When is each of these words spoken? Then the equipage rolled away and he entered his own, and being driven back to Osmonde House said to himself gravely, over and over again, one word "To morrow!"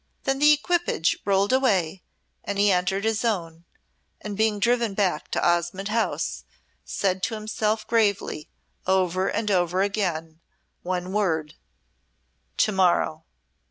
Then 0.23 0.39
the 0.39 0.51
equipage 0.51 1.19
rolled 1.25 1.53
away 1.53 2.01
and 2.43 2.57
he 2.57 2.71
entered 2.71 3.03
his 3.03 3.23
own, 3.23 3.65
and 4.19 4.35
being 4.35 4.57
driven 4.59 4.95
back 4.95 5.29
to 5.29 5.47
Osmonde 5.47 5.89
House 5.89 6.43
said 6.83 7.21
to 7.21 7.35
himself 7.35 7.85
gravely, 7.85 8.49
over 8.87 9.27
and 9.27 9.51
over 9.51 9.83
again, 9.83 10.39
one 10.81 11.13
word 11.13 11.53
"To 12.57 12.71
morrow!" 12.71 13.25